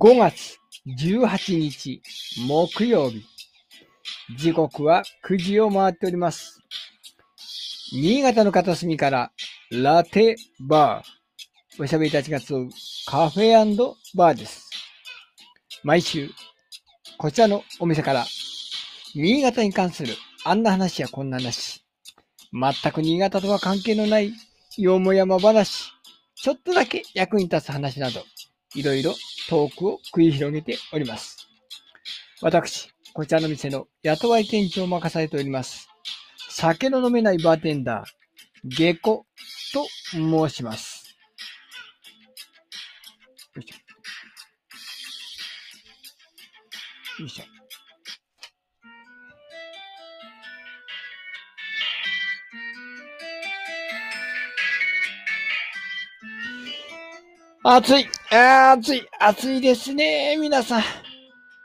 [0.00, 0.56] 5月
[0.98, 2.00] 18日
[2.48, 3.22] 木曜日。
[4.38, 6.58] 時刻は9時を回っております。
[7.92, 9.30] 新潟の片隅から
[9.70, 11.82] ラテバー。
[11.82, 12.70] おしゃべりたちが集う
[13.04, 14.70] カフェバーです。
[15.82, 16.30] 毎週、
[17.18, 18.24] こちらのお店から
[19.14, 21.84] 新潟に関するあんな話やこんな話、
[22.54, 24.32] 全く新潟とは関係のない
[24.78, 25.92] よもやま話、
[26.36, 28.24] ちょっとだけ役に立つ話など、
[28.74, 29.14] いろいろ
[29.48, 31.48] トークを繰り広げております。
[32.40, 35.88] 私、こちらの店の雇われ店長を任されております。
[36.48, 38.06] 酒の飲めないバーテンダー、
[38.64, 39.26] ゲコ
[39.72, 41.16] と申します。
[43.56, 43.74] よいしょ。
[47.22, 47.44] よいしょ。
[57.62, 60.82] 暑いあー暑い暑いですね皆さん。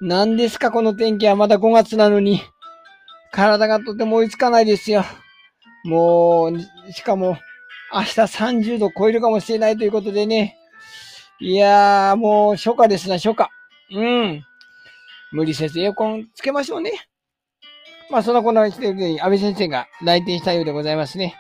[0.02, 2.42] 何ですかこの天気はまだ5月なのに。
[3.32, 5.04] 体がとても追いつかないですよ。
[5.84, 7.38] もう、しかも、
[7.94, 10.58] 明日30度超えるかもしれないということでね。
[11.40, 13.50] いやー、もう初夏ですな、初夏。
[13.92, 14.44] うん。
[15.32, 16.94] 無理せずエアコンつけましょうね。
[18.10, 21.36] まあ、そんなこんなしてるに、安倍先生が来店したようでございますね。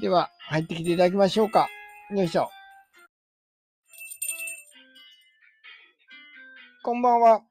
[0.00, 1.68] では、入ってきていただきましょうか。
[2.10, 2.50] よいしょ。
[6.88, 7.42] こんばんは。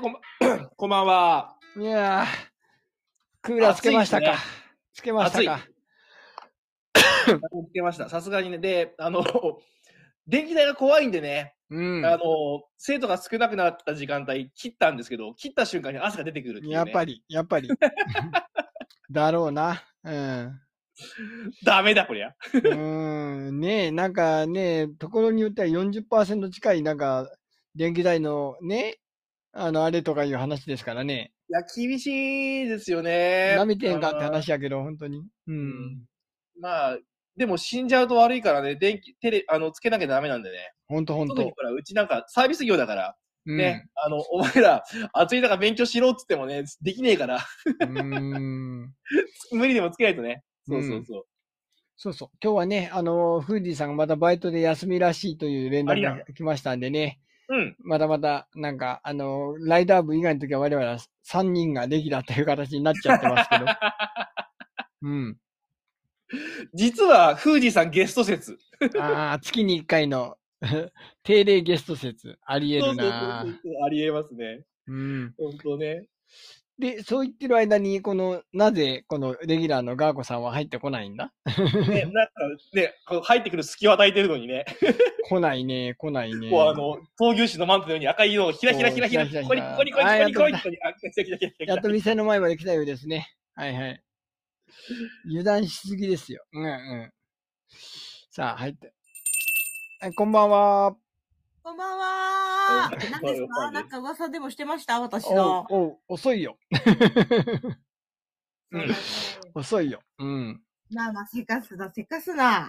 [0.00, 0.20] こんば
[0.76, 1.56] こんばんは。
[1.76, 2.26] いやー、
[3.42, 4.34] クーラーつけましたか。
[4.34, 5.60] 暑いですつけましたか。
[7.24, 8.08] つけました。
[8.08, 8.58] さすがにね。
[8.58, 9.24] で、あの、
[10.28, 12.06] 電気代が怖いんでね、うん。
[12.06, 16.76] あの、生徒が少なくなった時間帯、切ったんですけど、切った瞬間に汗が出てくるっていう、ね。
[16.76, 17.68] やっぱり、やっぱり。
[19.10, 19.82] だろうな。
[20.04, 20.60] うん。
[21.64, 22.36] ダメだ、こりゃ。
[22.54, 22.74] う
[23.50, 23.58] ん。
[23.58, 27.28] ねえ、なんかね、ところによっては40%近い、なんか、
[27.74, 28.98] 電気代のね、
[29.52, 31.32] あの、あれとかいう話ですからね。
[31.48, 33.56] いや、厳しいですよね。
[33.58, 35.18] 舐めてんかって話やけど、本当に。
[35.18, 36.04] ううんん。
[36.60, 36.98] まあ、
[37.36, 40.72] でも死んじゃうと悪いからね、電気、テレ、あの、つけなきゃダメなんでね。
[40.86, 43.16] 本当本当特にほら、うちなんかサービス業だから、
[43.46, 43.56] うん。
[43.56, 47.40] ね、あの、お前ら、暑い中勉強しろっつってもね、できねえから、
[47.80, 48.94] うん。
[49.52, 50.44] 無理でもつけないとね。
[50.66, 51.24] そうそうそう。
[51.96, 52.28] そうそう。
[52.42, 57.20] 今日はね、あの、フーディさんがまたバイトで休みらしいという連絡が来ましたんでね。
[57.50, 57.76] うん。
[57.80, 63.66] まだまだ、なんか、あの、ライダー部以外の時は我々は3人がレギュラーという形になっちゃってますけど。
[65.02, 65.36] うん。
[66.74, 68.56] 実は、フージーさんゲスト説。
[68.96, 70.36] ああ、月に1回の
[71.24, 74.64] 定例ゲスト説、あり得るなそうそうそうそうありえますね。
[74.86, 75.34] うん。
[75.36, 76.06] 本当ね。
[76.80, 81.32] で、そう言ってる間に、この、なぜ、このレギュラーのガーコさんは入ってこないんだ？
[81.46, 82.32] ね、 なんか
[82.72, 84.64] ね、こう入ってくる隙を与えてるのにね、
[85.28, 86.50] 来ないね、来ないね。
[86.50, 93.28] こうあの、闘牛士のマントのように赤い色をひらひらひらひら、こうひらひらここに、ここに、ここに、ここに、ここに、ここに、あ、来た来た来た来た来たやっと店の前まで来たようですね。
[93.54, 94.02] はいはい。
[95.26, 96.44] 油断しすぎですよ。
[96.52, 97.12] うんうん。
[98.30, 98.92] さあ、入って。
[100.00, 100.96] はい、こんばんは。
[101.62, 102.90] こんばんは。
[102.92, 103.70] うん何ですか？
[103.72, 105.00] なんか噂でもしてました？
[105.00, 105.66] 私の。
[105.70, 106.56] おう、遅いよ。
[109.54, 110.00] 遅いよ。
[110.18, 110.62] うん。
[110.92, 112.68] まあまあ、せかすな、せかすな。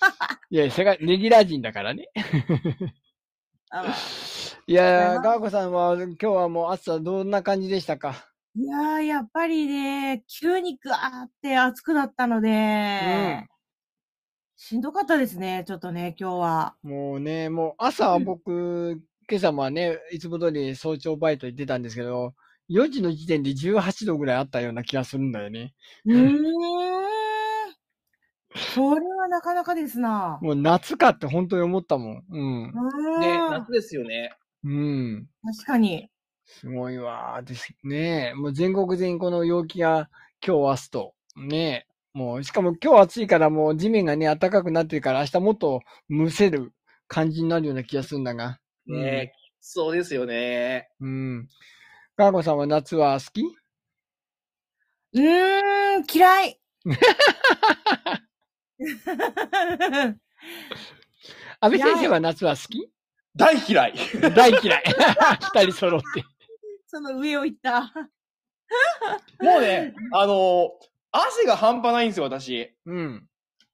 [0.50, 2.08] いや、せが、レギュラー陣だからね。
[3.70, 3.94] あ
[4.66, 8.14] いやー、ガーコさんは今日はもう暑さどんな感じでしたか？
[8.54, 13.46] いやー、やっぱりね、急にグワーって暑くなったので、
[14.60, 16.74] しんどかったですね、ちょっとね、今日は。
[16.82, 22.34] もうね、もう朝は僕、今朝もね、いつも通り早朝バイト行ってたんですけど、
[22.68, 25.74] 4時の時点で18度ぐらいあったような気がするんだよね。
[26.06, 26.32] うーん。
[28.74, 30.40] それはなかなかですな。
[30.42, 32.24] もう夏かって本当に思ったもん。
[32.28, 32.64] うん。
[32.64, 33.20] うーん。
[33.20, 34.32] ね、夏ですよね。
[34.64, 35.28] うん。
[35.44, 36.10] 確かに。
[36.46, 38.32] すごいわーですね。
[38.34, 40.10] もう全国全員この陽気が
[40.44, 41.14] 今日明日と。
[41.36, 41.87] ね
[42.18, 46.72] もう、しかも今日暑いからもう地面がね、暖かくなってるから明日もっと蒸せる
[47.06, 48.58] 感じになるような気がするんだが。
[48.86, 50.88] ね、そうですよね。
[50.98, 51.48] うん。
[52.16, 53.44] ガーゴさんは夏は好き
[55.12, 56.60] うーん、嫌い。
[61.60, 62.90] 安倍先生は夏は好き
[63.36, 63.94] 大嫌い。
[64.34, 64.82] 大嫌い。
[65.54, 66.24] 二人揃って。
[66.88, 67.82] その上を行った。
[69.40, 70.72] もうね、あの
[71.10, 72.74] 汗が半端ないんですよ、私。
[72.86, 73.28] うん。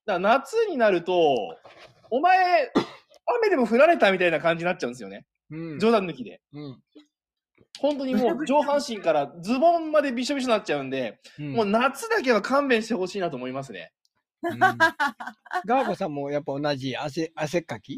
[0.07, 1.37] だから夏になると、
[2.11, 2.71] お前、
[3.39, 5.27] 雨でも降られたみたいな感じになっちゃうんですよね。
[5.51, 5.79] うん。
[5.79, 6.41] 冗談抜きで。
[6.53, 6.83] うん。
[7.81, 13.93] 本当にもう 上半身からズボンまでびしょびしょになっちゃうんで、うんもう夏だけは勘弁してほしいなと思いますね。
[14.43, 17.95] うんガーゴさんもやっぱ同じ汗、汗っかき？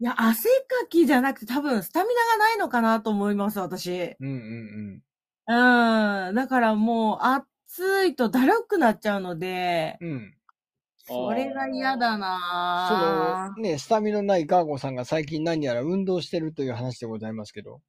[0.00, 4.16] いや、汗かきじゃなくて多分スタミナがないのかなと思います、私。
[4.20, 5.02] うんうん
[5.48, 6.34] うん。
[6.34, 7.18] だからもう
[7.78, 10.08] 暑いとだるくなっちゃうので、うん。
[10.10, 10.34] うん。
[11.06, 17.80] それが嫌だそなの、ね、スタミナないガーゴさんが最近何やら運動してるという話でございますけど。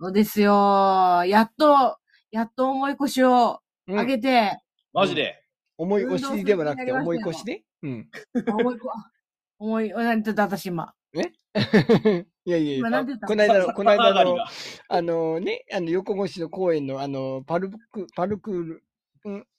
[0.00, 1.24] そうですよ。
[1.26, 1.96] やっと、
[2.30, 4.58] やっと重い腰をうん上げて、
[4.92, 5.42] マジで？
[5.78, 7.62] 重いお尻ではなくて重い腰で？
[7.82, 8.10] うん。
[8.46, 8.90] 重いこ、
[9.58, 10.92] 重い、なんて言った私今。
[11.14, 12.84] いやいやいや、
[13.26, 14.36] この間の、さこの間の
[14.88, 18.84] あのね、あの横越しの公園のあのパルク、パルクール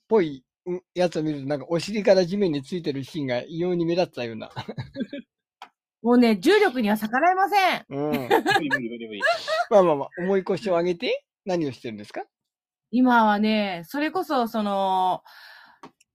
[0.07, 4.51] ぽいうんやつを見ると、なんかお尻から地面についてるシーンが異様に目立ったような。
[6.01, 7.85] もうね、重力には逆らえません。
[7.89, 8.29] うん。
[9.69, 12.23] まあまあまあ、重い腰を上げて何をしてるんですか？
[12.89, 15.21] 今はね、それこそ、その、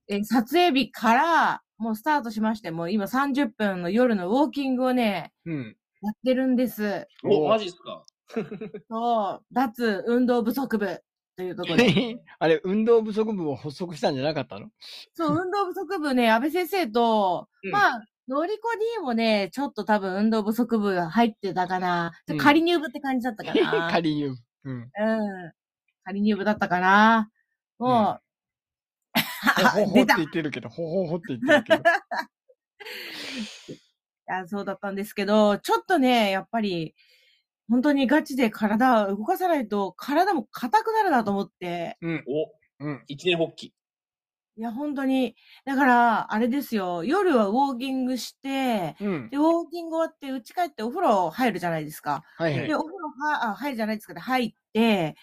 [0.09, 5.75] え、撮影日から、もうスタートしまして、もう今30分の夜のウォーキングをね、うん。
[6.01, 7.07] やってるんです。
[7.23, 8.05] お、マジっすか？
[8.89, 11.01] そう、脱運動不足部
[11.37, 11.83] というところで。
[12.39, 14.71] あれ、運動不足部を発足したんじゃなかったの？
[15.13, 22.11] そう、 運動不足部ね、安倍先生と、うんまあ、のりこ D もね、ちょっと多分運動不足部が入ってたかな。
[22.27, 23.53] うん仮入部って感じだったかな。
[23.93, 24.35] 仮入部。
[24.63, 24.81] うん。
[24.81, 25.51] うん。
[26.03, 27.29] 仮入部だったかな。
[27.77, 29.19] もう、
[29.63, 30.13] ほほほって。
[30.17, 31.83] 言ってるけど、ほほほって言ってるけど。
[33.79, 33.79] い
[34.25, 36.95] や、そうだったんですけど、ちょっとね、やっぱり、
[37.69, 41.97] 本当にガチで体を動かさないと、体も硬くなるなと思って。
[42.01, 42.23] うん。
[42.79, 43.03] お、うん。
[43.07, 43.73] 一年発起。
[44.57, 45.35] いや、本当に。
[45.65, 47.03] だから、あれですよ。
[47.03, 49.29] 夜はウォーキングして、うん。
[49.29, 52.23] で、ウォーキング終わって、家帰ってお風呂入るじゃないですか。
[52.39, 52.73] で、はいはい。
[52.73, 54.15] お風呂は、あ、入るじゃないですか。
[54.15, 55.15] で、入って、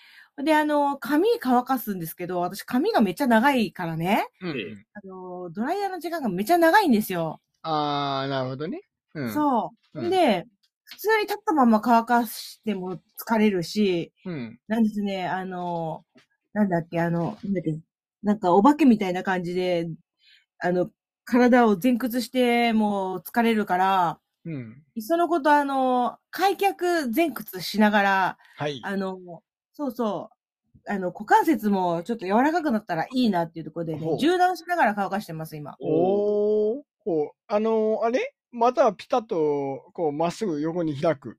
[0.43, 4.29] で、あの、髪乾かすんですけど、私髪がめっちゃ長いからね。
[4.41, 4.87] うんうん。
[4.93, 7.41] あの、ドライヤーの時間がめっちゃ長いんですよ。
[7.63, 8.83] あー、なるほどね。
[9.15, 9.33] うん。
[9.33, 10.01] そう。
[10.01, 10.45] うんで、
[10.85, 14.59] 普通に立ったまま乾かしても疲れるし、うん。
[14.69, 16.05] なんですね、あの、
[16.53, 17.79] なんだっけ、あの、なんだっけ、
[18.23, 19.89] なんかお化けみたいな感じで、
[20.59, 20.91] あの、
[21.25, 24.83] 体を前屈してもう疲れるから、うん。
[24.95, 28.81] いっそのことあの、開脚前屈しながら、はい。
[28.85, 29.19] あの、
[29.73, 30.31] そうそ
[30.87, 35.77] う、あの、股関節もちょっと柔らかくなったらいいなっていうところでね、縦断しながら乾かしてます、今。
[35.81, 36.83] おー。
[37.05, 38.34] こう、あのーあれ？
[38.55, 41.37] またピタッと、こう、まっすぐ横に開く。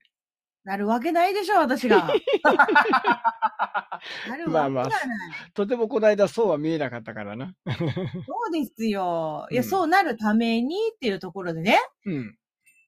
[0.66, 2.08] なるわけないでしょ、私が。
[4.28, 4.92] なるわけがない。
[5.54, 7.54] とてもこの間そうは見えなかったからな。
[7.66, 7.74] そ
[8.50, 9.48] うですよ。
[9.50, 11.80] いや、うんそうなるためにっていうところでね。
[12.06, 12.38] うん。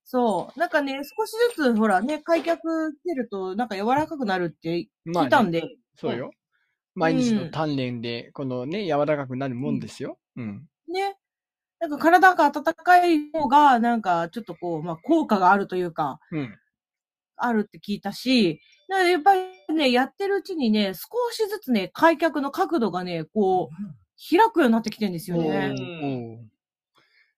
[0.04, 0.60] そう。
[0.60, 5.64] なんかね、少しずつ、ほらね、開脚してると、なんか柔らかくなるってまあね聞いたんで。
[5.96, 6.32] そうよ。
[6.96, 10.18] 毎日の鍛錬で、このね、柔らかくなるもんですよ。
[10.36, 10.68] うん。
[10.88, 11.16] ね。
[11.80, 16.58] なんか体が温かい方が、なんかちょっとこう、まあ効果があるというか、うん。
[17.36, 18.60] あるって聞いたし、
[18.90, 23.76] だからやっぱりね、やってるうちにね、少しずつね、開脚の角度がね、こう、
[24.18, 25.50] 開くようになってきてるんですよおね。
[25.50, 26.38] ーおー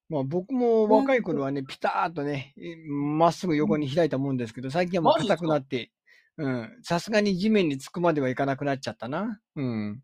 [0.09, 5.91] まあ僕も若い頃はね、ピターっとね、えまっすぐ横に開いたもんですけど、最近はもう硬くなって、
[6.37, 6.79] うん。
[6.81, 9.39] さすがに地面につくまではいかなくなっちゃったな。
[9.55, 10.01] うん。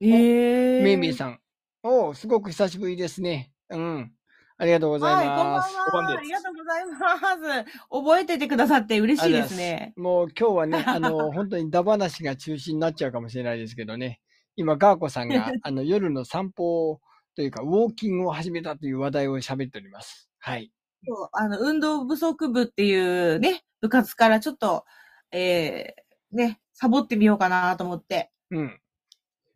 [0.00, 0.82] ええー。
[0.84, 1.40] めいめいさん。
[1.86, 3.52] おーすごく久しぶりですね。
[3.68, 4.10] うん。
[4.56, 5.76] ありがとうございはい、こんばんます。
[5.76, 5.84] は。
[5.90, 7.72] こんばんですありがとうございます。
[7.90, 9.92] 覚えててくださって嬉しいですね。
[9.98, 14.22] もう今日はね、 あの、本当にダ話が中心になっちゃうかもしれないですけどね。
[14.56, 17.02] 今、ガーコさんが、 あの、夜の散歩
[17.36, 20.30] というか、ウォーキングを始めたという話題を喋っております。
[20.38, 20.72] はい。
[21.06, 24.86] そうあの、運動不足部っていうね、部活からちょっと、
[25.32, 28.30] えー、ね、サボってみようかなと思って。
[28.50, 28.80] うん。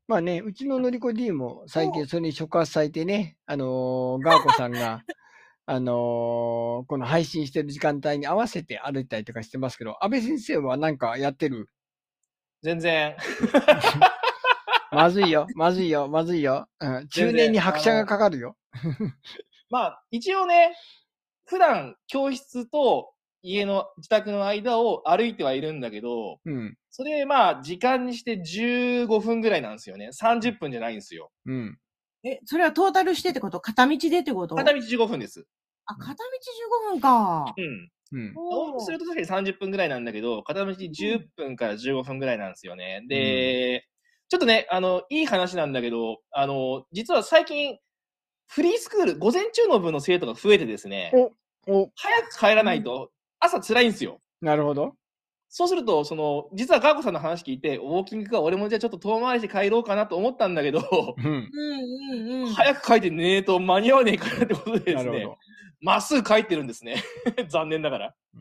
[0.09, 5.05] まあね、うちののりこ D も最近それに触発されてね、あのーガーコさんが、
[5.67, 11.69] あのーこの配信してる時間帯に合わせて歩いたりとかしてますけど、安倍先生はなんかやってる？
[12.63, 13.17] 全然。
[14.91, 16.67] まずいよ、まずいよ、まずいよ。
[16.81, 18.57] うん、中年に拍車がかかるよ。
[19.69, 20.75] まあ、一応ね、
[21.45, 23.13] 普段教室と
[23.43, 30.11] 家の自宅の間を歩いてはいるんだけど、うん、それまあ時間にして15分ぐらいなんですよね。
[30.21, 31.31] 30分じゃないんですよ。
[31.47, 31.79] うん。
[32.25, 33.61] え、それはトータルしてってこと？
[33.61, 34.57] 片道でってこと？
[34.57, 35.47] 片道15分です。
[35.87, 36.15] あ、片道
[36.91, 37.55] 15分か。
[37.57, 37.91] うん。
[38.11, 38.35] うん。
[38.37, 43.03] 往復すると確かに30分ぐらいなんだけど、片道10分から15分ぐらいなんですよね。
[43.09, 43.87] で、
[44.29, 47.79] ちょっとね、あの、いい話なんだけど、あの、実は最近、
[48.47, 51.13] フリースクール、午前中の部の生徒が増えてですね、
[51.67, 54.21] お、早く帰らないと朝辛いんですよ。
[54.41, 54.95] なるほど。
[55.51, 61.27] そうすると、その、実はガーコさんの話聞いて、ウォーキングか、俺もじゃあちょっと遠回りして帰ろうかなと思ったんだけど、うん。
[61.27, 61.49] うん
[62.13, 62.53] うんうん。
[62.53, 65.37] 早く帰ってねえと間に合わねえからってことでですねなるほ、
[65.81, 67.03] まっすぐ帰ってるんですね。
[67.49, 68.15] 残念ながら。
[68.35, 68.41] ど。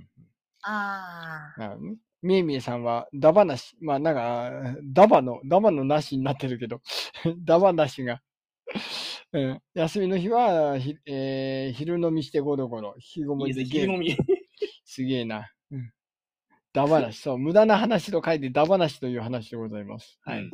[0.63, 1.59] ああ。
[1.59, 1.97] なるほどね。
[2.23, 3.77] みえみえさんは、ダバなし。
[3.79, 6.81] まあ、なんか、ダバの、ダバのなしになってるけど、
[7.45, 8.21] ダバなしが。
[9.33, 14.03] うん、休みの日は、ひえー昼飲みしてゴロゴロ、日ごもりでゲーム。
[14.97, 15.51] すげえな。
[15.71, 15.91] うん。
[16.73, 17.19] ダバなし。
[17.19, 20.17] そう、無駄な話と書いてダバなしという話でございます。
[20.23, 20.39] はい。
[20.39, 20.49] うん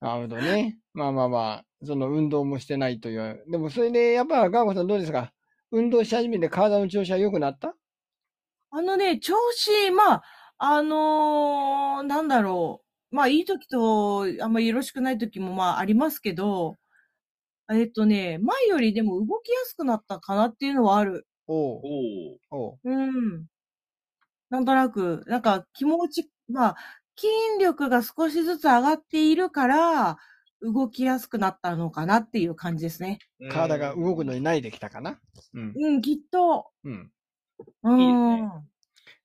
[0.00, 0.78] なるほどね。
[0.92, 3.44] まあまあまあ、その運動もしてないという。
[3.48, 5.32] でもそれで、やっぱ、ガーコさんどうですか？
[5.70, 7.74] 運動し始めて体の調子は良くなった？
[8.70, 10.22] あのね、調子、まあ、
[10.58, 13.14] あのーなんだろう。
[13.14, 16.76] まあ、いい時と、あんまりよろしくない時も、まあ、ありますけど、
[17.72, 21.27] えっとね、前よりでも動きやすくなったかなっていうのはある。
[21.48, 21.80] おう
[22.50, 22.68] おお。
[22.68, 23.46] おううん。
[24.50, 26.76] なんとなく、なんか気持ち、まあ、
[27.16, 27.28] 筋
[27.60, 30.18] 力が少しずつ上がっているから、
[30.60, 33.18] 動きやすくなったのかなっていう感じですね。
[33.50, 35.18] 体が動くのに慣れてきたかな
[35.54, 35.72] うん。
[35.74, 36.66] うん、きっと。
[36.84, 37.10] うん。
[37.82, 38.00] うん。
[38.00, 38.50] いいですね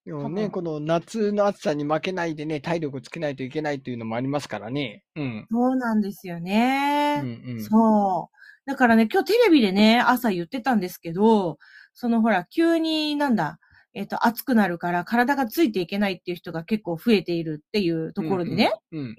[0.05, 5.03] でもね、この夏の暑さに負けないでね、体力つけないといけないというのもありますからね。
[5.15, 5.47] うん。
[5.49, 7.21] そうなんですようね。
[7.21, 7.63] んうん。
[7.63, 8.69] そう。
[8.69, 11.57] だからね、今日テレビでね、朝言ってたんですけど、
[11.93, 13.59] そのほら、急になんだ、
[13.93, 18.73] えっ、と、暑くなるから体がついていけないっていう人が結構増えているっていうところでね。
[18.91, 19.15] うん。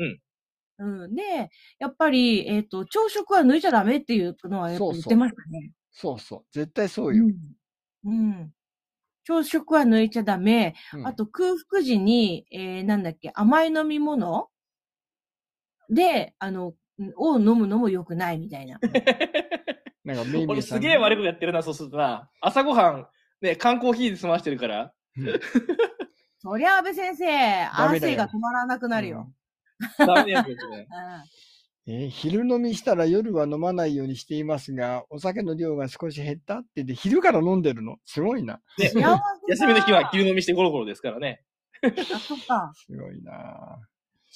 [0.78, 1.14] うん。
[1.14, 5.70] で、やっぱり、えっ、と、朝食は抜いちゃダメっていうのはやっぱ言ってましたね。
[5.92, 6.44] そうそう。
[6.52, 7.24] 絶対そうよ。
[8.04, 8.12] うん。
[8.12, 8.52] うん。
[9.24, 10.74] 朝食は抜いちゃダメ。
[10.92, 14.48] うんあと空腹時に、えー、なんだっけ、甘い飲み物
[15.88, 16.74] で、あの、
[17.16, 18.78] を飲むのも良くないみたいな。
[20.04, 20.78] なんか、メイメ俺イさん。
[20.78, 22.28] すげえ悪いことやってるな、そうするとな。
[22.40, 23.06] 朝ごはん、
[23.40, 24.92] ね、缶コーヒーで済ましてるから。
[26.38, 29.32] そりゃ、安部先生、ダメだよ汗が止まらなくなるよ。
[29.98, 30.86] ダメなやつですね。
[31.86, 37.98] えー昼飲みしたら夜は飲まないようにしていますが、お酒の量が少し減ったって言って、昼から飲んでるの？
[38.06, 38.62] すごいな。
[38.78, 41.42] ね幸せだ休みの日は昼飲みしてゴロゴロですからね。
[41.82, 42.72] あ、そっか。
[42.74, 43.78] すごいな。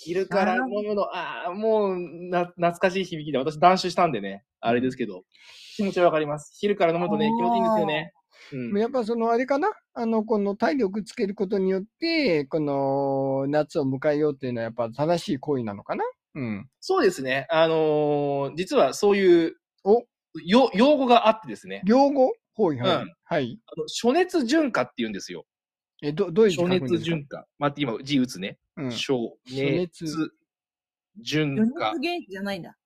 [0.01, 1.97] 昼から飲むの、ああ、もう
[2.31, 5.25] な、懐かしい響きで、私断酒したんでね、あれですけど、
[5.77, 6.57] 気持ちはわかります。
[6.61, 8.13] 昼から飲むとね、気持ちいいんですよね。
[8.53, 8.79] うん。
[8.79, 9.73] やっぱそのあれかな？
[9.95, 16.05] あの、この体力つけることによって、この夏を迎えようっていうのはやっぱ正しい行為なのかな？
[16.37, 16.69] うん。
[16.79, 17.47] そうですね。
[17.51, 20.05] あのー実はそういう、お
[20.45, 22.33] よ用語があってですね、両語？
[22.57, 23.03] はいはい。
[23.03, 23.61] うんはい。
[23.67, 25.45] あの暑熱順化って言うんですよ。
[26.03, 27.47] え、ど、どういう字暑熱順化。
[27.59, 28.59] 待って、今字打つね。
[28.77, 28.91] うん。
[28.91, 30.33] 暑熱暑
[31.23, 32.01] 順余化熱。
[32.01, 32.79] 元気じゃないんだ。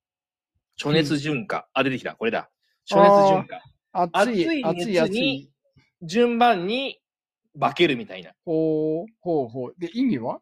[0.79, 1.69] 暑熱順化。
[1.75, 2.17] あ、出てきた。
[2.17, 2.51] これだ。
[2.87, 3.61] 暑熱順化。
[3.93, 5.51] 暑い、暑い暑い。
[6.03, 7.01] 順番に
[7.59, 8.33] 化けるみたいな。
[8.45, 9.75] ほう、ほうほう。
[9.79, 10.41] で、意味は？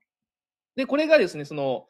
[0.77, 1.89] で、これがですね、その、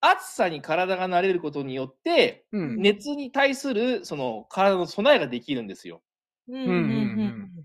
[0.00, 2.76] 暑さに体が慣れることによって、うん。
[2.80, 6.02] 熱に対する、その、体の備えができるんですよ。
[6.48, 6.70] うん、うん。
[6.70, 6.74] う
[7.24, 7.61] ん。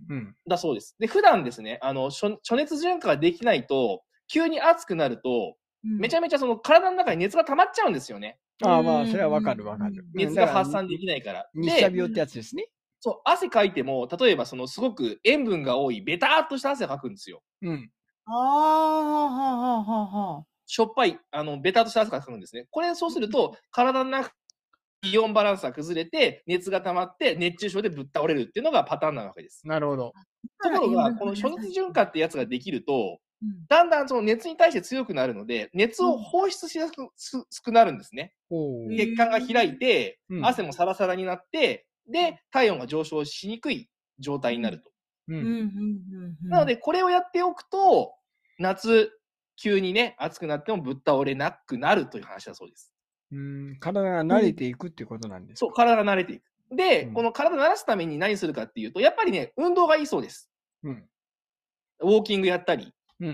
[0.47, 0.95] だそうです。
[0.99, 5.57] で、普段ですね、あの、暑暑熱順化ができないと、急に暑くなると、
[5.97, 8.39] めちゃめめちゃその体の中に熱が溜まっちゃうんですよね。
[8.63, 10.05] ああ、まあ、それはわかるわかる。
[10.13, 11.49] 熱が発散できないから。
[11.61, 12.69] で、日射病ってやつですね。
[12.99, 17.43] そう、汗かいても、例えばそのすごく塩分が多い、ベターっとした汗をかくんですよ。
[17.61, 17.91] うん。
[18.25, 20.47] ああ、はあ、はあ、はあ、はあ。
[20.65, 22.67] しょっぱい、あの、ベターっとした汗をかくんですね。
[22.71, 24.33] これ、そうすると、体の中、
[25.11, 29.67] 気温バランスが崩れて、熱が溜まって、熱中症でぶっ倒れるっていうのがパターンなわけです。
[29.67, 30.13] なるほど。
[30.63, 38.33] ところが、この暑暑熱順化ってやつができると、うんだんだんその熱に対して強くなるので、熱を放出しやすくすすくなるんですね。
[38.49, 44.89] 血管が開いて、うん汗もサラサラになって、で、体温が上昇しにくい状態になると。
[45.27, 46.37] ううん、うん、ん。
[46.43, 46.49] うん。
[46.49, 48.15] なので、これをやっておくと、
[48.57, 49.11] 夏、
[49.55, 52.93] 急にね、暑くなってもぶっ倒れなくなるという話だそうです。
[53.31, 53.77] うん。
[53.79, 56.43] 体が慣れていくっていうことなんですそう、体が慣れていく。
[56.75, 60.49] で、うんこの体を慣らすために何するかっていうと、やっぱりね、運動がいいそうです。
[60.83, 61.09] うん。
[61.99, 63.33] ウォーキングやったり、うん。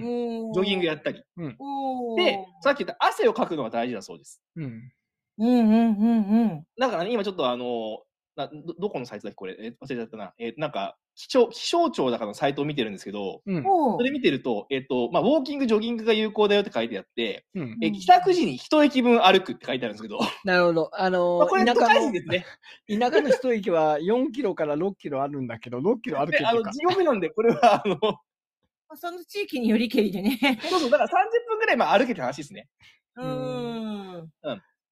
[0.53, 1.23] ジョギングやったり。
[1.59, 4.41] おーで、さっき言った汗をかくのが大事だそうです。
[4.55, 4.91] うん。
[5.39, 6.63] うん、うん、うん、うん。
[6.79, 8.03] だからね、今ちょっとあの、
[8.35, 10.33] などどこのサイトだっけこれ、え忘れちゃったな。
[10.37, 13.63] えなんか気象、気象庁だからのサイトを見てるんですけど、うん。
[13.67, 17.77] おそれ見てると、えっ、と、まあ、ウォーキング、ジョギングが有効だよって書いてあって、うん。
[17.81, 20.91] えうん帰宅時に一駅分歩くって書いてあるんですけど、なるほど。
[20.93, 22.45] あの まあ、これ、田舎のですね。
[22.99, 26.63] 田舎の一駅は4キロから6キロあるんだけど、6キロ歩けで、あの。
[26.63, 27.97] 地獄なんで、これは、あの、
[28.95, 30.59] その地域によりけりでね。
[30.69, 31.11] そうそう、だから30
[31.47, 32.67] 分ぐらいまあ歩けって話ですね。
[33.15, 34.31] うーん。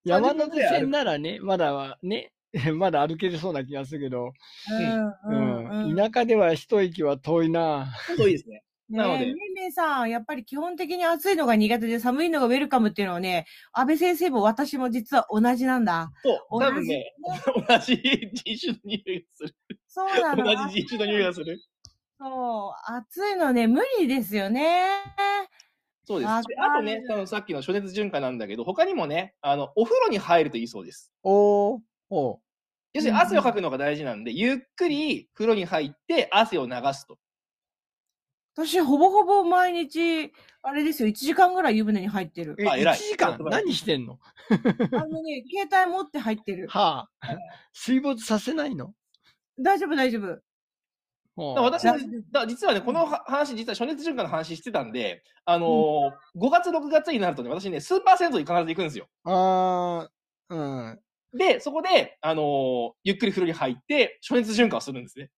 [0.03, 2.31] 山手線ならね、まだはね、
[2.75, 4.33] まだ歩けるそうな気がするけど、
[4.69, 5.95] うん、うん、うん。
[5.95, 7.93] 田舎では一駅は遠いな。
[8.17, 8.63] そういいですね。
[8.91, 16.11] なのでねえ、めいさん、やっぱり基本的に暑いのが苦手で寒いのがウェルカムっていうのはね、安倍先生も私も実は同じなんだ。
[16.21, 17.13] そう、同じ多分ね、
[17.69, 17.95] 同じ
[18.33, 19.55] 人種の匂いがする。
[19.87, 20.43] そうなの。
[20.43, 21.61] 同じ人種の匂いがする。
[22.19, 24.89] そう、暑いのね、無理ですよね。
[26.03, 26.29] そうです。
[26.29, 26.41] あ
[26.75, 31.13] とね、そのさっきの暑熱順化なんだけど、他にもね、あの、お風呂に入るといいそうです。
[31.23, 31.79] おー、
[32.11, 32.39] おう
[32.93, 37.17] 要するに汗をかくのが大事なんで、ゆっくり風呂に入って汗を流すと。
[38.53, 42.57] 私、ほぼほぼ毎日、あれですよ、1時間ぐらい湯船に入ってる。
[42.59, 43.37] え、あ偉い1時間？
[43.45, 44.19] 何してんの？
[44.51, 46.67] あのね、携帯持って入ってる。
[46.67, 47.27] はあ。
[47.71, 48.93] 水没させないの？
[49.57, 50.41] 大丈夫、大丈夫。
[51.37, 51.83] 私
[52.29, 59.07] だ実はね、このは話、実は暑熱順化の話してたんで、あのー5月、6月になるとね、私ね、スーパー銭湯に必ず行くんですよ。
[59.23, 60.55] あー、う
[60.91, 60.99] ん。
[61.33, 65.29] で、そこで、あのーゆっくり風呂に入って、暑熱順化をするんですね。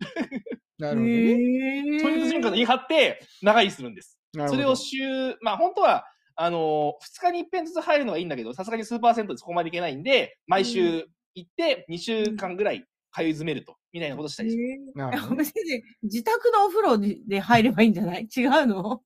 [0.79, 1.13] なるほどね。
[1.13, 4.17] へ暑熱順化と言い張って、長居するんです。
[4.47, 12.85] それを週、まあ本当は、あのー、2日に一遍ずつ入るのはいいんだけど、さすがにスーパー銭湯でそこまでいけないんで、毎週行って、2週間ぐらい
[13.15, 14.57] 通い詰めると、みたいなことしたりし
[14.95, 15.11] ます。
[15.11, 15.45] なるほどね。
[15.45, 16.97] 先生、自宅のお風呂
[17.27, 18.27] で入ればいいんじゃない？
[18.35, 19.03] 違うの？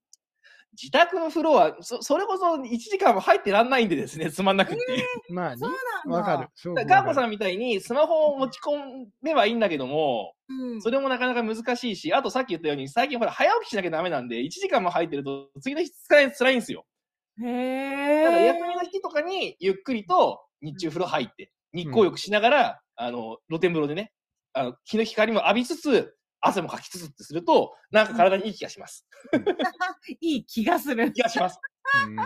[0.80, 4.82] 自宅の風呂は、そそれこそ1時間も入ってらんないんでですね、 つまんなくって。
[5.30, 6.18] まあねそう、なんだ。
[6.18, 6.50] わかる。
[6.54, 10.82] すごくだからガーコさんみたいにスマホを持ち込めばいいんだけども、うん。
[10.82, 16.86] それもなかなか難しいし、あとさっき言ったように、最近ほら早起きしなきゃダメなんで、1時間も入ってると、次の日使い辛いんですよ。
[17.42, 18.46] へだからえ。
[18.48, 24.12] 休みの日とかにゆっくりと日中風呂入って、日光浴しながら、あの、露天風呂でね、
[24.54, 26.16] あの、日の光も浴びつつ、
[26.48, 29.08] 汗もかきつつってすると、なんか体にいい気がします。
[30.22, 31.12] いい気がする。
[31.14, 31.60] 気がします。
[32.06, 32.20] うん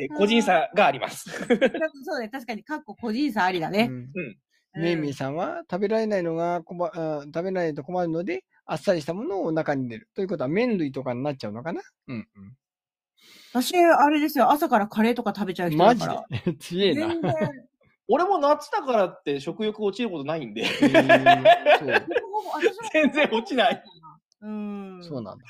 [0.00, 1.28] えー個人差があります。
[2.04, 3.86] そうね、確かに、かっこ個人差ありだね。
[3.90, 4.38] うんうん
[4.72, 10.08] メイミーさんは食べられないのが困あ食べられないと困るので、あっさりしたものをお腹に入れる。
[10.14, 11.82] ということは麺類とかになっちゃうのかな？
[12.06, 12.28] うん
[13.52, 15.72] 私、あれですよ、朝からカレーとか食べちゃううん。
[15.72, 16.40] 人だマジから。
[16.44, 16.54] で？
[16.58, 17.08] 強えな。
[17.08, 17.32] 全然。
[18.12, 20.64] 俺も夏だからって食欲落ちることないんで、
[22.92, 23.84] 全然落ちない。
[24.42, 25.00] うん。
[25.02, 25.44] そうなんだ。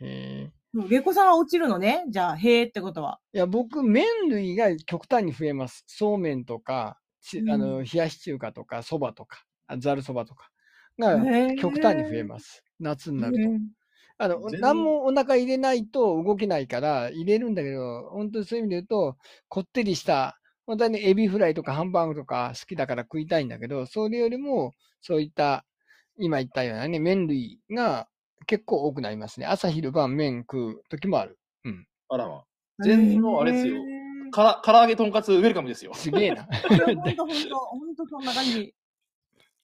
[0.00, 0.52] へえ。
[0.74, 0.88] うん。
[0.88, 2.04] レコさんは落ちるのね？
[2.08, 3.20] じゃあ、へーってことは。
[3.32, 5.84] いや、僕、麺類が極端に増えます。
[5.86, 10.50] そうめんとか、ちうんあの冷やし中華とか、そばとか、あざるそばとか
[10.98, 11.16] が
[11.56, 12.64] 極端に増えます。
[12.80, 13.48] 夏になると。
[13.48, 13.68] うん
[14.18, 19.16] あの、何もお腹入れないと動けないから入れるんだけど、本当にそういう意味で言うと、
[19.48, 25.64] こってりした、本当はね、エビフライとかハンバーグとか好きだから食いたいんだけど、それよりも、そういった、
[26.16, 28.08] 今言ったようなね、麺類が
[28.46, 29.46] 結構多くなりますね。
[29.46, 31.38] 朝昼晩麺食う時もある。
[32.08, 32.44] あらま。
[32.84, 33.80] 全然もうあれですよ
[34.30, 35.92] から、唐揚げとんかつウェルカムですよ。
[35.94, 36.44] すげえな。
[36.44, 38.74] ほんとほんと、 ほんとそんな感じ。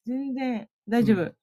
[0.05, 1.21] 全然、大丈夫。
[1.21, 1.35] うん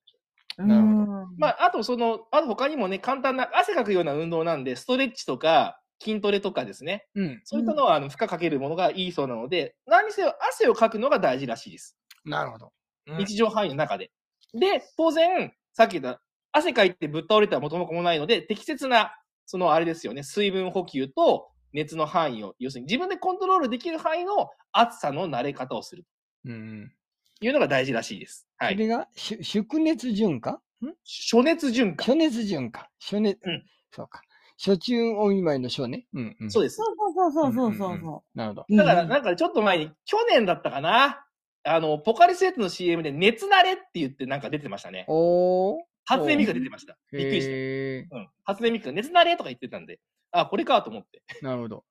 [0.58, 0.68] うん。
[0.68, 7.08] なるほまあ、あとその、あと他にもね、簡単な汗かくような運動なんで、ストレッチとか筋トレとかですね。
[7.16, 7.42] うん。
[7.44, 11.98] そういったのは、あの、負荷かけるものがいいそうなので、何にせよ汗をかくのが大事らしいです。
[12.26, 12.74] なるほど。
[13.08, 14.12] うん日常範囲の中で。
[14.54, 19.14] で、当然、さっき言った、汗かいてぶっ倒れたら元も子もないので、適切な、
[19.46, 26.06] そのあれですよね、水分補給と熱の範囲を、要するに自分でコントロールできる範囲の暑さの慣れ方をする
[26.44, 26.96] うん。
[27.40, 28.48] というのが大事らしいです。
[28.58, 28.74] はい。
[28.74, 30.62] それが、しゅ灼熱順化？
[30.82, 30.94] ん？
[31.04, 32.04] 暑熱順化。
[32.06, 32.90] 暑熱順化。
[33.00, 34.22] 暑熱、うんそうか。
[34.58, 36.06] 暑中お見舞いの暑ね。
[36.14, 36.52] うん、うん。
[36.52, 36.84] そうですそ。
[36.84, 38.66] うそうそうそうそうそなるほど。
[38.70, 38.76] う。
[38.76, 41.26] だから、うんなんかちょっと前に、去年だったかな？
[41.64, 45.06] あの、ポカリスエットの CM で熱慣れって言ってなんか出てましたね。
[45.08, 45.82] おー。
[46.06, 46.96] 初音ミクが出てました。
[47.12, 47.52] びっくりした。
[47.54, 48.30] へうん。
[48.44, 50.00] 初音ミクが熱慣れとか言ってたんで、
[50.32, 51.24] あ、これかと思って。
[51.42, 51.84] ーなるほど。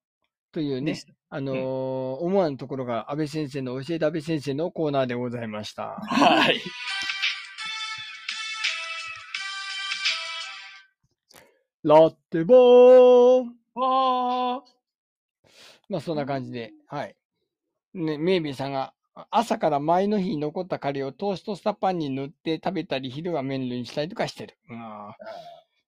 [0.52, 0.96] というね
[1.30, 5.96] あのー思わぬところが安倍先生の教えて安倍先生のコーナーでございました。
[6.06, 6.60] はい。
[11.84, 13.44] ラッテボー
[13.74, 14.62] わ
[15.90, 17.14] まあそんな感じで、はい。
[17.92, 18.94] ね、メイビーさんが
[19.30, 24.56] 朝から前の日に残ったカレーをトーストしたパンに塗って食べたり、昼は麺類にしたりとかしてる。
[24.70, 24.78] うん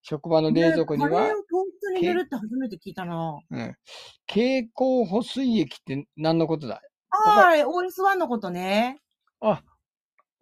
[0.03, 1.43] 職場の冷蔵庫にはカレーを、トー
[1.81, 3.41] ストに塗るって初めて聞いたな。
[3.51, 3.77] うん、
[4.29, 6.83] 蛍光補水液って何のことだ？
[7.09, 9.01] ああ、あれ、OS1 のことね。
[9.41, 9.63] あ、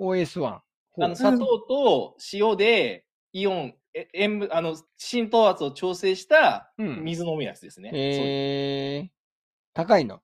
[0.00, 0.40] OS1。
[0.40, 7.04] ほうあの、砂糖と塩で、イオン、え塩分、あの、浸透圧を調整したうん。
[7.04, 7.90] 水飲むやつですね。
[7.90, 9.08] そうえー、
[9.72, 10.20] 高いの？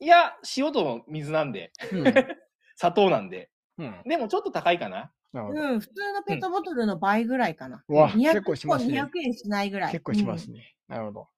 [0.00, 2.04] いや、塩と水なんで、うん。
[2.76, 3.50] 砂糖なんで。
[3.78, 4.02] うん。
[4.06, 5.12] でもちょっと高いかな。
[5.32, 5.60] なるほど。
[5.60, 7.82] うん、普通のペットボトルの倍ぐらいかな。
[7.88, 9.08] うわ、200結構しますね200。
[9.24, 9.92] 円しないぐらい。
[9.92, 10.76] 結構しますね。
[10.86, 11.28] なるほど。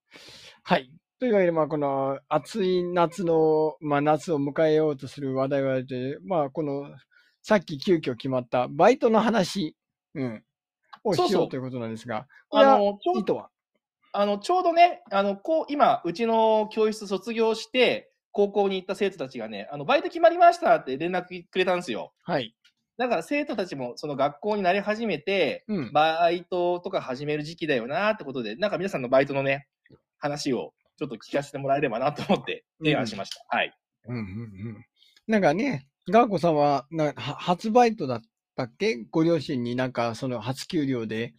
[0.65, 0.91] はい。
[1.19, 6.95] というわけで、まあ、この暑い夏の、まあ、夏を迎えようとする話題はで、まあ、この、
[7.43, 9.77] さっき急遽決まったバイトの話、
[10.15, 10.45] うん、
[11.11, 13.51] をそうそうしようということなんですが、これはあの、ちょ意図は、
[14.13, 22.13] あの、ちょうどね、あの、こう、今、うちの教室卒業して、高校に行った生徒たちがね、あの、バイト決まりましたって連絡くれたんですよ。
[22.23, 22.55] はい。
[22.99, 25.93] だから生徒たちもその学校になり始めて、うん。
[25.93, 29.69] バイトとか始める時期だよなってことで、なんか皆さんのバイトのね、
[30.19, 33.45] 話をちょっと聞かせてもらえればなと思って提案しました。
[33.49, 33.75] はい。
[34.07, 34.85] うんうんうん。
[35.27, 38.21] なんかね、ガーコさんは、なは初バイトだっ
[38.57, 38.97] たっけ？
[39.11, 41.35] ご両親になんかその初給料で、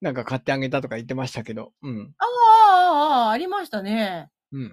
[0.00, 1.72] なんか買ってあげたとか言ってましたけど。
[1.82, 2.14] うん。
[2.16, 4.30] ああ、ああ、ありましたね。
[4.52, 4.72] うん。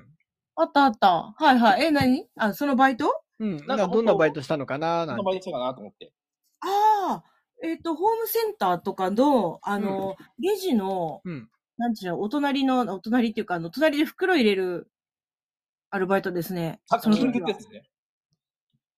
[0.55, 1.36] あったあった。
[1.38, 1.86] はいはい。
[1.86, 2.27] え、何？
[2.38, 3.21] あ、そのバイト？
[3.39, 3.57] うん。
[3.67, 5.05] なんかどんなバイトしたのかな？
[5.05, 5.12] なんて。
[5.12, 6.13] そのバイトしたかなと思って。
[6.62, 7.23] ああ、
[7.63, 11.49] えっ、と、ホームセンターとかの、あの、レジの、うん。
[11.77, 14.89] なんていうの、お隣の、お隣っていうか、あの、隣で袋入れる
[15.91, 16.79] アルバイトですね。
[16.89, 17.83] ハッキングその時はってやつね。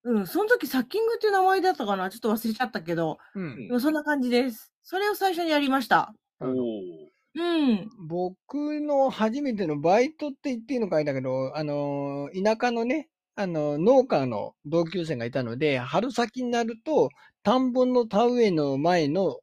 [0.03, 2.09] うん、その時サッキングっていう名前だったかな？
[2.09, 3.67] ちょっと忘れちゃったけど、うん。
[3.67, 4.71] でもそんな感じです。
[4.83, 6.13] それを最初にやりました。
[6.39, 7.89] おなるほどーうん。
[8.07, 17.09] 僕の初めてのバイトって言っていいのかあれだけど、あのー、田舎のね、あの、農家の同級生がいたので、春先になると、
[17.43, 19.37] 田んぼの田植えの前の、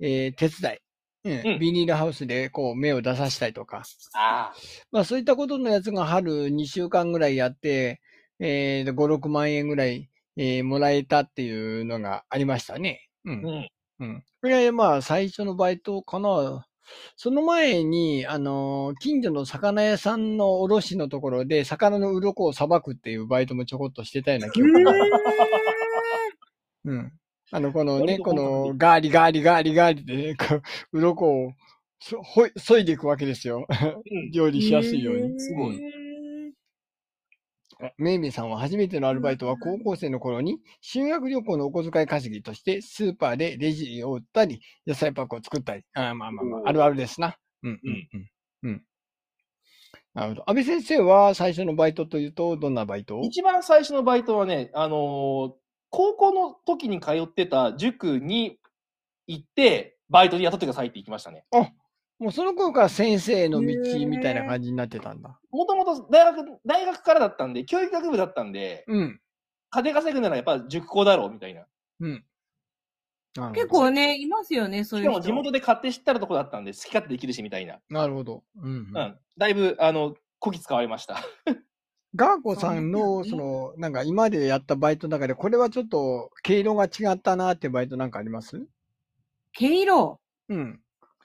[0.00, 0.78] えー手伝い。
[1.22, 3.82] うんうんビニールハウスでこう芽を出させたりとか。
[4.14, 4.54] あ
[4.90, 8.00] まあそういったことのやつが春2週間ぐらいやって、
[8.40, 13.08] えー、で5、6万円ぐらい、えーもらえたっていうのがありましたね。
[13.24, 13.32] うあ。
[13.34, 13.68] うんん。
[14.00, 14.24] うん。
[14.42, 16.66] これはまあ最初のバイトかな。
[17.16, 24.92] その前に、あのー近所の魚屋さんの卸のところで、魚の鱗をさばくっていうバイトもちょこっとしてたような記憶が。
[26.86, 27.12] うん。
[27.52, 30.56] あの、このね、このガーリガーリガーリガーリでね、こ
[30.92, 31.52] う、鱗を
[32.00, 33.66] そほい、削いでいくわけですよ。
[33.68, 35.38] うん 料理しやすいように。
[35.38, 35.80] すごいい。
[37.82, 45.82] あめいめいさんは初めてのアルバイトは高校生の頃に修学旅行のお小遣い稼ぎとしてスーパーでレジを売ったり野菜パックを作ったり。
[45.94, 47.36] あーまあまあまあ、あるあるですな。
[47.62, 48.08] うんうん
[48.62, 48.70] うん。
[48.70, 48.82] うん。
[50.14, 50.50] なるほど。
[50.50, 53.20] 安倍先生は最初のバイトというとどんなバイト？
[53.22, 55.52] 一番最初のバイトはね、あのー
[55.92, 58.60] 高校の時に通ってた塾に
[59.26, 61.44] 行って、バイトで雇ってくださいって行きましたね。
[62.20, 63.66] もうその頃から先生の道
[64.06, 65.40] みたいな感じになってたんだ。
[65.50, 69.20] もともと大学、大学からだったんで、教育学部だったんで、うん。
[69.70, 71.66] 金稼ぐならやっぱ塾校だろうみたいな。
[72.00, 72.24] うん。
[73.54, 75.12] 結構ね、いますよね、そういう人。
[75.12, 77.78] しかも地元で買って知ったるとこだったんで、好き勝手できるしみたいな。
[77.88, 78.44] なるほど。
[78.56, 79.18] うん、うんうん。
[79.38, 81.16] だいぶ、あの、こき使われました。
[82.14, 88.66] ガーコさんの、その、なんか今までやったバイトの中で、これはちょっと毛色が違ったなってバイトなんかあります？
[89.52, 90.20] 毛色。
[90.48, 90.80] うん。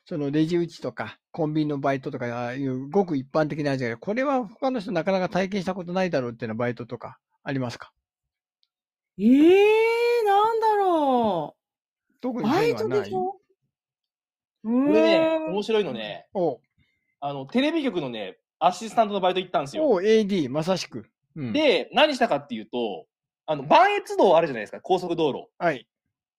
[0.08, 7.91] そのレジ打ちとか、コンビニのバイトとかああいうごく一般的なやつだけど、これは他の人なかなか体験したことないだろうっていうようなバイトとかありますか？
[9.18, 12.13] ええー、なんだろう。
[12.22, 13.39] 特にバイトでしょ？
[14.63, 16.28] うこれね、面白いのね、
[17.20, 19.88] あの、テレビ局のね、アシスタントのバイト行ったんですよ。
[19.88, 21.10] おう AD、まさしく。
[21.36, 23.06] うん、で、何したかっていうと、
[23.46, 25.50] あの、磐越道あるじゃないですか、高速道路。
[25.58, 25.88] はい。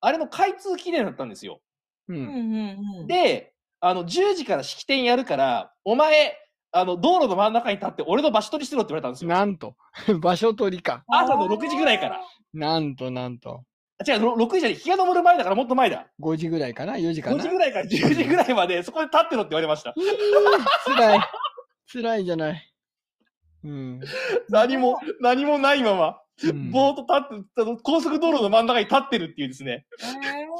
[0.01, 1.61] あれの開通記念だったんですよ。
[2.09, 2.15] う。
[2.15, 3.07] うんんうんうん。
[3.07, 3.53] で、
[3.89, 6.37] あの、10時から式典やるから、お前、
[6.73, 9.31] あの、道路の真ん中に立って、俺の場所取りしろって言われたんですよ。
[9.31, 9.77] なんと、
[10.21, 11.05] 場所取りか。
[11.07, 12.21] 朝の6時ぐらいから。
[12.53, 13.63] なんとなんと。
[13.99, 16.09] あ違う、ろ6時じゃない、日が昇る前だからもっと前だ。
[16.21, 19.95] 5時ぐらいかな ?4 時か5な時ぐらいから10時ぐらいまで、そこで立ってろって言われました。
[20.85, 21.21] 辛い。
[21.93, 22.73] 辛いじゃない。
[23.63, 24.01] うん。
[24.49, 29.87] 何も、何もないまま、うんぼーっと立って、高速道路の真ん中に立ってるっていうですね。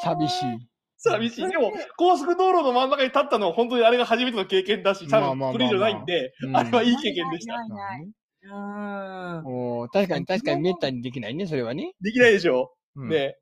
[0.03, 0.69] 寂しい。
[1.11, 1.49] 寂しい。
[1.49, 7.55] でも、高速道路の真ん中に立ったのは本当にあれが初めての経験だし、多分これ以上ないんで、うんあれはいい経験でした。
[7.55, 8.11] ないないない。
[8.43, 9.47] うん。
[9.47, 11.93] おー確かに確かにめったにできないね、それはね。
[12.01, 13.37] できないでしょ、うんね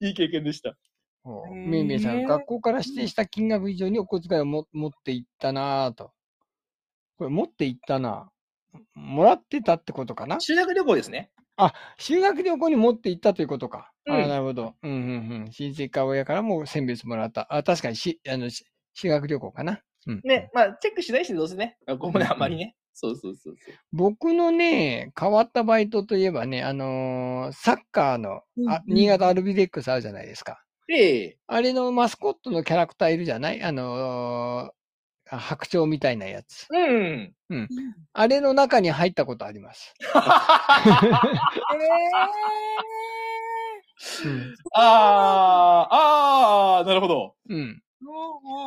[0.00, 0.74] いい経験でした。
[1.52, 6.10] めいめいさん、学校から指定した金額以上にお小遣いをも持っていったなぁと。
[7.16, 10.40] これ、持っていったなぁもらってたってことかな？
[10.40, 11.30] 修学旅行ですね。
[11.96, 13.91] 修学旅行に持って行ったということか。
[14.08, 14.74] あうんあ、なるほど。
[14.82, 15.52] うんうんうん。
[15.52, 17.46] 親戚か親からも選別もらった。
[17.54, 19.80] あ、確かにし、あの、し修学旅行かな。
[20.06, 20.20] うん。
[20.24, 21.76] ね、まあ、チェックしないし、どうせね。
[21.86, 22.74] 学校もね、あんまりね。
[22.94, 23.74] そうそうそうそう。
[23.92, 30.62] 僕のね、変わったバイトといえばね、あのーサッカーの、あ新潟アルビレックスあるじゃないですか。
[30.88, 33.62] で、あれのマスコットのキャラクターいるじゃない？
[33.62, 36.66] あのーあ白鳥みたいなやつ。
[37.48, 37.68] うん。
[38.12, 39.94] あれの中に入ったことあります。
[44.24, 44.54] うん。
[44.74, 47.34] あー、あー、なるほど。
[47.48, 47.82] うん。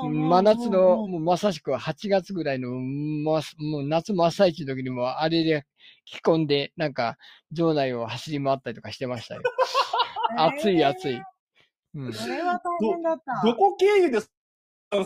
[0.03, 5.65] え真夏の、もうまさしく8月ぐらいの、ま、もう夏真っ最中の時にもあれで
[6.05, 7.17] 着込んで、なんか、
[7.51, 9.41] 場内を走り回ったりとかしてましたよ。
[10.38, 11.21] 暑い暑い。
[11.95, 12.13] うん。
[12.13, 13.47] それは大変だった。
[13.47, 14.31] どこ経由です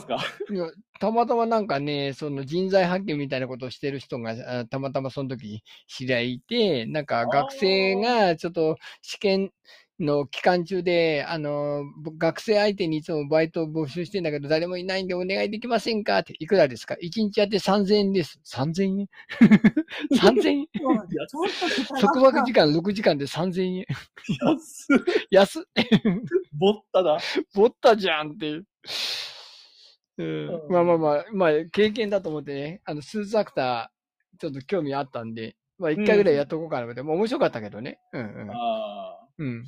[0.05, 0.17] か？
[0.51, 0.65] いや
[0.99, 9.51] たまたまなんかね、その人材発見みたいなことをしてる人が、あたまたまその時知り合いいて、なんか学生がちょっと試験
[9.99, 18.39] の期間中で、あの、ぼ学生相手にいつもバイトを募集してんだけど、誰もいないんでお願いできませんかって、いくらですか ?1 日やって3000円です。
[18.45, 19.07] 3000円
[20.13, 20.67] ?3000 円？
[21.99, 23.85] 束縛時間6時間で3000円。
[24.41, 24.97] 安っ
[25.31, 25.63] 安っ
[26.53, 27.17] ボッタだ。
[27.53, 28.65] ぼったじゃんっていう。
[30.17, 30.25] うん
[30.65, 37.99] うんまあまあまあ、まあ、経験だと思ってね、あの、スーツアクター、ちょっと興味あったんで、まあ、一回ぐらいやっとこうかなって、まあ面白かったけどね。
[38.11, 38.51] うんうん。
[38.51, 39.63] あうん。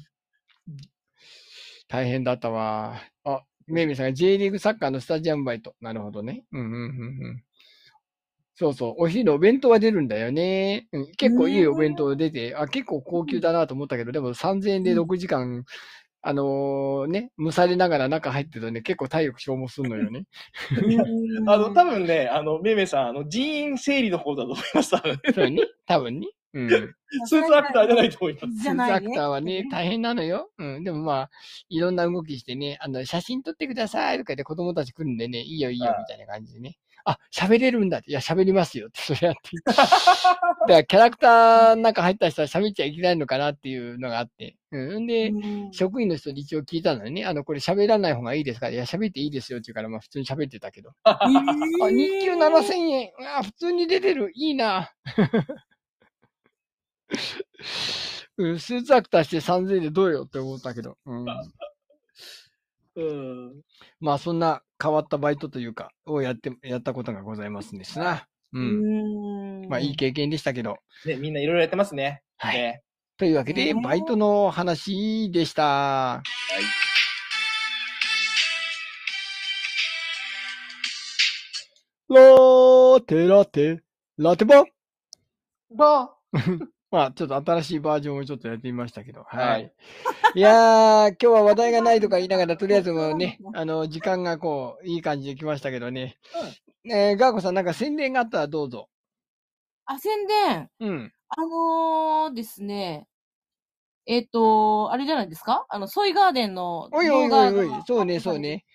[1.88, 3.02] 大変だったわ。
[3.24, 5.76] あ、メイミーさんが J リーグサッカーのスタジアムバイト。
[5.82, 6.44] なるほどね。
[6.52, 6.84] うんうんうんう
[7.32, 7.44] ん。
[8.56, 8.96] そうそう。
[9.00, 10.88] お昼お弁当は出るんだよね。
[10.92, 15.66] うん、結構いいお弁当出て、あ、結構高級だなと思ったけど、でも3000円で6時間、
[16.22, 20.26] あのね、蒸されながら中入ってるとね、結構体力消耗するのよね。
[21.48, 21.54] あ。
[21.54, 24.92] あの、多分ね、あの、めいめいさん、あの、人員整理の方だと思います。
[24.92, 25.64] 多分そうね。
[25.88, 26.28] 多分ね。
[26.54, 26.70] うん。
[27.26, 28.64] スーツアクターじゃないと思います。
[28.64, 30.50] スーツアクターはね、大変なのよ。
[30.58, 30.84] うん。
[30.84, 31.30] でもまあ、
[31.70, 36.78] いろんな動きしてね、あの、写真撮ってくださいとか言って子供たち来るんでね、いいよいいよみたいな感じでね。
[37.04, 38.12] あ、喋れるんだって。
[38.12, 39.50] いや、喋りますよって、それやって。
[39.66, 39.86] だか
[40.68, 44.56] ら、キャラクターの中入った人は喋っちゃいけないのかなっていうのがあって。
[44.72, 45.08] うん。
[45.08, 47.26] で、うん職員の人に一応聞いたのよね。
[47.26, 48.70] あの、これ喋らない方がいいですか？
[48.70, 50.92] いや、喋っていいですよって言うから、まあ普通に喋ってたけど。
[51.04, 51.18] あ、
[51.90, 53.10] 日給7000円。
[53.36, 54.32] あ、普通に出てる。
[54.36, 54.92] いいな。
[58.38, 60.98] うん、スーツアクターして3000円でどうよって思ったけど。
[61.06, 61.26] うん、
[62.96, 63.62] うん。
[64.00, 68.28] まあ、そんな変わったバイトというか、をやって、やったことがございますんですな。
[68.54, 69.64] うん。
[69.64, 70.78] うんまあ、いい経験でしたけど。
[71.06, 72.24] ね、みんないろいろやってますね。
[72.38, 72.82] はいね
[73.18, 76.24] というわけで、ねバイトの話でした。
[82.10, 83.84] ラテラテ、
[84.18, 84.66] ラテバ
[85.70, 86.16] ば
[86.92, 89.24] まあ、ちょっと新しいバージョンをちょっとやってみましたけど。
[89.24, 89.38] は。
[89.38, 89.74] はい
[90.36, 96.18] いやー、今日は話題がないとか言いながら、とりあえずもうね、 あの、時間がこう、いい感じで来ましたけどね。
[96.86, 98.90] えー、ガーコさん、なんか宣伝があったらどうぞ。
[99.86, 100.70] あ、宣伝？
[100.80, 101.14] うん。
[101.30, 103.08] あのーですね。
[104.06, 105.66] えっ、と、あれじゃないですか？
[105.70, 108.66] あの、ソイガーデンのおいおいおいおいがそうねそうね。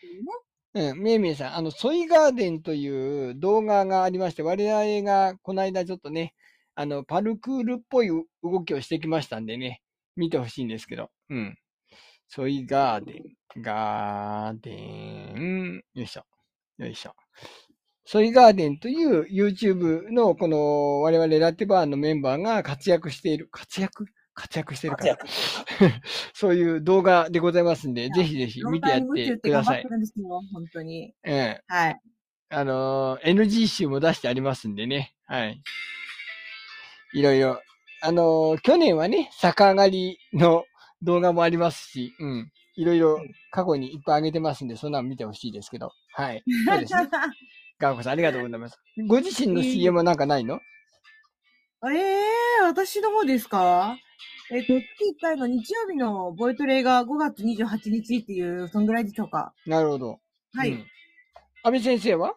[0.74, 6.34] うん、めいめいさん、あの、ソイガーデンという動画がありまして、我々がこの間ちょっとね、
[6.76, 8.08] あの、パルクールっぽい
[8.42, 9.80] 動きをしてきましたんでね、
[10.14, 11.56] 見てほしいんですけど、うん。
[12.28, 16.24] ソイガーデン、ガーデン、よいしょ、
[16.78, 17.14] よいしょ。
[18.04, 24.04] ソイガーデンという YouTube のこの我々ラテバーのメンバーが活躍している、活躍？
[24.34, 25.18] 活躍してるから。
[26.34, 29.82] そういう動画でございますんで、ぜひぜひ見てやってください
[30.52, 31.14] 本当に。
[31.24, 32.00] ええはい。
[32.50, 35.14] あのー NG 集も出してありますんでね。
[35.24, 35.62] はい。
[37.16, 37.60] いろいろ。
[38.02, 40.64] あのー去年はね、逆上がりの
[41.02, 42.52] 動画もありますし、うん。
[42.76, 43.18] いろいろ
[43.50, 45.92] 過去にいっぱい上げてますんで、そんなの見てほしいですけど。
[46.12, 46.42] はい。
[46.66, 47.08] そうですね。
[47.80, 48.78] ガーコさん、ありがとうございます。
[49.08, 50.60] ご自身の CM はなんかないの？
[51.90, 53.96] ええー、私の方ですか？
[54.50, 54.82] えっ、と、月1
[55.20, 59.54] 回の日曜日のボイトレが5月28日っていう、そんぐらいでしょうか。
[59.66, 60.20] なるほど。
[60.54, 60.72] はい。
[60.72, 60.86] うん
[61.62, 62.34] 安倍先生は？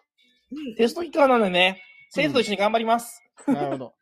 [0.52, 3.22] うんテスト期間なのでね、生徒と一緒に頑張ります。
[3.46, 3.94] なるほど。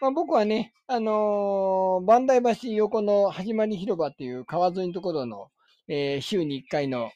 [0.00, 5.48] まあ、僕はね、あのー、磐梯橋横の始まり広場っていう川沿いのところの、
[5.88, 7.10] えー週に1回の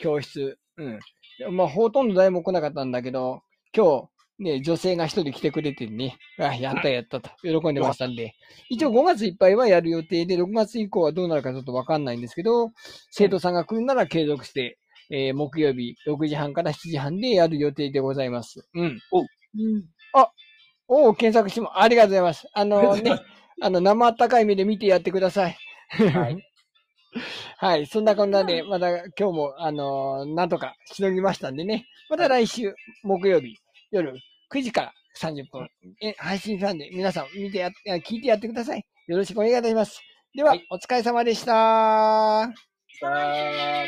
[0.00, 0.58] 教室。
[0.76, 1.56] うん。
[1.56, 3.42] まあ、ほとんど誰も来なかったんだけど、
[3.74, 8.34] 今日、ね、女性が一人来てくれてね、あ、やったやったと喜んでましたんで、
[8.68, 12.72] 一応5月いっぱいはやる予定で、6月以降はどうなるかちょっとわかんないんですけど、
[13.10, 14.78] 生徒さんが来るなら継続して、
[15.10, 18.66] えー木曜日6時半から7時半でやる予定でございます。
[18.74, 18.98] うん。
[19.56, 19.84] うん。
[20.14, 20.28] お
[20.88, 22.46] お、検索しても、ありがとうございます。
[22.52, 23.20] あのね、
[23.60, 25.56] あの、生あったかい目で見てやってください。
[25.88, 26.50] はい。
[27.58, 27.86] はい。
[27.86, 31.86] そんなこんなで、また今日も、あのなんとかしのぎましたんでね。
[32.10, 33.56] また来週、木曜日、
[33.90, 34.14] 夜
[34.50, 35.68] 9時から30分、
[36.02, 38.84] え配信したんで、皆さん見てや、や聞いてやってください。
[39.06, 40.00] よろしくお願いいたします。
[40.34, 41.46] では、はいお疲れ様でした。
[41.46, 42.52] さ
[43.04, 43.84] あ